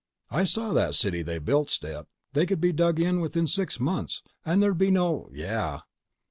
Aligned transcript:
"I 0.31 0.45
saw 0.45 0.73
that 0.73 0.95
city 0.95 1.21
they 1.21 1.37
built, 1.37 1.69
Stet. 1.69 2.07
They 2.33 2.47
could 2.47 2.59
be 2.59 2.71
dug 2.71 2.99
in 2.99 3.19
within 3.19 3.45
six 3.45 3.79
months, 3.79 4.23
and 4.43 4.59
there'd 4.59 4.79
be 4.79 4.89
no—" 4.89 5.29
"Yeah." 5.31 5.81